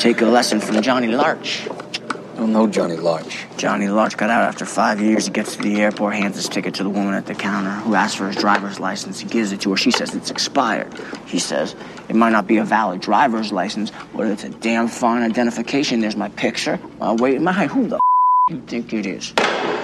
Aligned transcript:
Take 0.00 0.22
a 0.22 0.24
lesson 0.24 0.60
from 0.60 0.80
Johnny 0.80 1.08
Larch. 1.08 1.68
I 1.68 2.36
don't 2.36 2.54
know 2.54 2.66
Johnny 2.66 2.96
Larch. 2.96 3.44
Johnny 3.58 3.86
Larch 3.88 4.16
got 4.16 4.30
out 4.30 4.44
after 4.44 4.64
five 4.64 4.98
years. 4.98 5.26
He 5.26 5.30
gets 5.30 5.56
to 5.56 5.62
the 5.62 5.78
airport, 5.78 6.14
hands 6.14 6.36
his 6.36 6.48
ticket 6.48 6.72
to 6.76 6.82
the 6.84 6.88
woman 6.88 7.12
at 7.12 7.26
the 7.26 7.34
counter 7.34 7.68
who 7.70 7.94
asks 7.94 8.16
for 8.16 8.26
his 8.28 8.36
driver's 8.36 8.80
license. 8.80 9.20
He 9.20 9.28
gives 9.28 9.52
it 9.52 9.60
to 9.60 9.70
her. 9.72 9.76
She 9.76 9.90
says 9.90 10.14
it's 10.14 10.30
expired. 10.30 10.90
He 11.26 11.38
says 11.38 11.76
it 12.08 12.16
might 12.16 12.30
not 12.30 12.46
be 12.46 12.56
a 12.56 12.64
valid 12.64 13.02
driver's 13.02 13.52
license, 13.52 13.92
but 14.16 14.26
it's 14.26 14.42
a 14.42 14.48
damn 14.48 14.88
fine 14.88 15.22
identification. 15.22 16.00
There's 16.00 16.16
my 16.16 16.30
picture. 16.30 16.80
Uh, 16.98 17.14
wait, 17.20 17.38
my 17.42 17.52
height. 17.52 17.70
who 17.70 17.86
the 17.86 17.96
f- 17.96 18.00
you 18.48 18.62
think 18.62 18.94
it 18.94 19.04
is? 19.04 19.34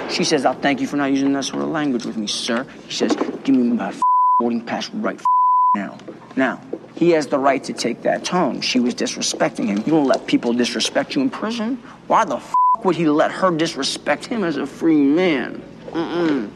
She 0.08 0.24
says, 0.24 0.46
I'll 0.46 0.54
thank 0.54 0.80
you 0.80 0.86
for 0.86 0.96
not 0.96 1.10
using 1.10 1.34
that 1.34 1.44
sort 1.44 1.62
of 1.62 1.68
language 1.68 2.06
with 2.06 2.16
me, 2.16 2.26
sir. 2.26 2.64
He 2.86 2.92
says, 2.92 3.14
give 3.44 3.54
me 3.54 3.64
my 3.64 3.88
f- 3.88 4.00
boarding 4.38 4.64
pass 4.64 4.88
right 4.94 5.18
f- 5.18 5.26
now. 5.74 5.98
Now, 6.36 6.60
he 6.96 7.10
has 7.10 7.26
the 7.26 7.38
right 7.38 7.62
to 7.64 7.72
take 7.72 8.02
that 8.02 8.24
tone. 8.24 8.62
She 8.62 8.80
was 8.80 8.94
disrespecting 8.94 9.66
him. 9.66 9.78
You 9.78 9.92
don't 9.92 10.06
let 10.06 10.26
people 10.26 10.52
disrespect 10.54 11.14
you 11.14 11.22
in 11.22 11.30
prison. 11.30 11.76
Why 12.06 12.24
the 12.24 12.36
f- 12.36 12.54
would 12.82 12.96
he 12.96 13.08
let 13.08 13.30
her 13.30 13.50
disrespect 13.50 14.24
him 14.24 14.42
as 14.42 14.56
a 14.56 14.66
free 14.66 14.96
man? 14.96 15.62
Mm-mm. 15.90 16.50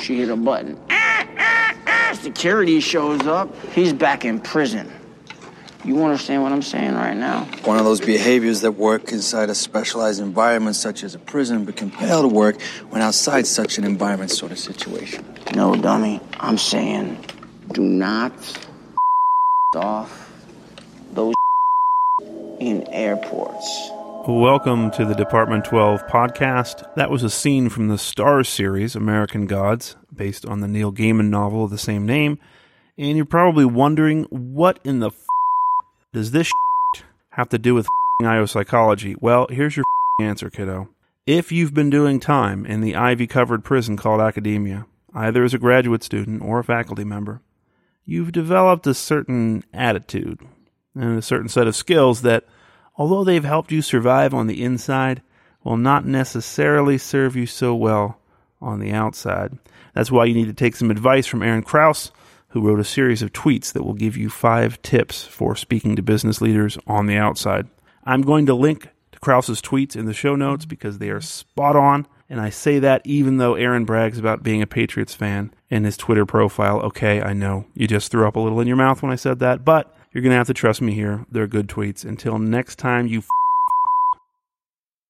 She 0.00 0.18
hit 0.18 0.28
a 0.30 0.36
button. 0.36 0.78
Ah, 0.90 1.26
ah, 1.38 1.74
ah. 1.86 2.18
Security 2.20 2.80
shows 2.80 3.24
up. 3.26 3.54
He's 3.70 3.92
back 3.92 4.24
in 4.24 4.40
prison. 4.40 4.90
You 5.84 6.02
understand 6.02 6.42
what 6.42 6.50
I'm 6.50 6.62
saying 6.62 6.94
right 6.94 7.16
now? 7.16 7.44
One 7.64 7.78
of 7.78 7.84
those 7.84 8.00
behaviors 8.00 8.62
that 8.62 8.72
work 8.72 9.12
inside 9.12 9.50
a 9.50 9.54
specialized 9.54 10.20
environment 10.20 10.76
such 10.76 11.04
as 11.04 11.14
a 11.14 11.18
prison 11.18 11.66
but 11.66 11.78
fail 11.78 12.22
to 12.22 12.28
work 12.28 12.60
when 12.88 13.02
outside 13.02 13.46
such 13.46 13.76
an 13.76 13.84
environment 13.84 14.30
sort 14.30 14.50
of 14.50 14.58
situation. 14.58 15.24
No, 15.54 15.76
dummy. 15.76 16.20
I'm 16.40 16.56
saying 16.58 17.22
do 17.72 17.82
not 17.82 18.32
off 19.76 20.32
those 21.12 21.34
in 22.60 22.86
airports. 22.88 23.90
Welcome 24.26 24.90
to 24.92 25.04
the 25.04 25.14
Department 25.14 25.66
12 25.66 26.06
podcast. 26.06 26.94
That 26.94 27.10
was 27.10 27.22
a 27.22 27.28
scene 27.28 27.68
from 27.68 27.88
the 27.88 27.96
Starz 27.96 28.46
series, 28.46 28.96
American 28.96 29.46
Gods, 29.46 29.96
based 30.14 30.46
on 30.46 30.60
the 30.60 30.68
Neil 30.68 30.92
Gaiman 30.92 31.28
novel 31.28 31.64
of 31.64 31.70
the 31.70 31.76
same 31.76 32.06
name. 32.06 32.38
And 32.96 33.16
you're 33.16 33.26
probably 33.26 33.66
wondering, 33.66 34.24
what 34.30 34.78
in 34.82 35.00
the 35.00 35.08
f- 35.08 35.26
does 36.14 36.30
this 36.30 36.50
have 37.30 37.50
to 37.50 37.58
do 37.58 37.74
with 37.74 37.86
IO 38.22 38.46
psychology? 38.46 39.14
Well, 39.20 39.46
here's 39.50 39.76
your 39.76 39.84
answer, 40.22 40.48
kiddo. 40.48 40.88
If 41.26 41.52
you've 41.52 41.74
been 41.74 41.90
doing 41.90 42.18
time 42.18 42.64
in 42.64 42.80
the 42.80 42.96
ivy 42.96 43.26
covered 43.26 43.62
prison 43.62 43.96
called 43.96 44.20
academia, 44.20 44.86
either 45.14 45.44
as 45.44 45.52
a 45.52 45.58
graduate 45.58 46.02
student 46.02 46.42
or 46.42 46.60
a 46.60 46.64
faculty 46.64 47.04
member, 47.04 47.42
you've 48.04 48.32
developed 48.32 48.86
a 48.86 48.94
certain 48.94 49.64
attitude 49.72 50.40
and 50.94 51.18
a 51.18 51.22
certain 51.22 51.48
set 51.48 51.66
of 51.66 51.76
skills 51.76 52.22
that, 52.22 52.44
although 52.96 53.24
they've 53.24 53.44
helped 53.44 53.72
you 53.72 53.82
survive 53.82 54.34
on 54.34 54.46
the 54.46 54.62
inside, 54.62 55.22
will 55.62 55.76
not 55.76 56.06
necessarily 56.06 56.98
serve 56.98 57.34
you 57.34 57.46
so 57.46 57.74
well 57.74 58.18
on 58.60 58.80
the 58.80 58.92
outside. 58.92 59.58
That's 59.94 60.10
why 60.10 60.26
you 60.26 60.34
need 60.34 60.46
to 60.46 60.54
take 60.54 60.76
some 60.76 60.90
advice 60.90 61.26
from 61.26 61.42
Aaron 61.42 61.62
Kraus, 61.62 62.10
who 62.48 62.60
wrote 62.60 62.80
a 62.80 62.84
series 62.84 63.22
of 63.22 63.32
tweets 63.32 63.72
that 63.72 63.82
will 63.82 63.94
give 63.94 64.16
you 64.16 64.30
five 64.30 64.80
tips 64.82 65.24
for 65.24 65.56
speaking 65.56 65.96
to 65.96 66.02
business 66.02 66.40
leaders 66.40 66.78
on 66.86 67.06
the 67.06 67.16
outside. 67.16 67.66
I'm 68.04 68.22
going 68.22 68.46
to 68.46 68.54
link 68.54 68.88
to 69.12 69.18
Kraus's 69.18 69.60
tweets 69.60 69.96
in 69.96 70.06
the 70.06 70.12
show 70.12 70.36
notes 70.36 70.64
because 70.64 70.98
they 70.98 71.10
are 71.10 71.20
spot 71.20 71.74
on. 71.74 72.06
And 72.28 72.40
I 72.40 72.50
say 72.50 72.78
that 72.78 73.02
even 73.04 73.38
though 73.38 73.54
Aaron 73.54 73.84
brags 73.84 74.18
about 74.18 74.42
being 74.42 74.62
a 74.62 74.66
Patriots 74.66 75.14
fan 75.14 75.52
in 75.74 75.82
his 75.82 75.96
Twitter 75.96 76.24
profile. 76.24 76.80
Okay, 76.82 77.20
I 77.20 77.32
know 77.32 77.64
you 77.74 77.88
just 77.88 78.12
threw 78.12 78.28
up 78.28 78.36
a 78.36 78.40
little 78.40 78.60
in 78.60 78.68
your 78.68 78.76
mouth 78.76 79.02
when 79.02 79.10
I 79.10 79.16
said 79.16 79.40
that, 79.40 79.64
but 79.64 79.92
you're 80.12 80.22
going 80.22 80.30
to 80.30 80.36
have 80.36 80.46
to 80.46 80.54
trust 80.54 80.80
me 80.80 80.94
here. 80.94 81.26
They're 81.32 81.48
good 81.48 81.66
tweets. 81.66 82.04
Until 82.04 82.38
next 82.38 82.76
time 82.76 83.08
you 83.08 83.24